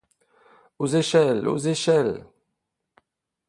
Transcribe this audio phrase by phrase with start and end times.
[0.79, 1.47] Aux échelles!
[1.47, 2.25] aux échelles!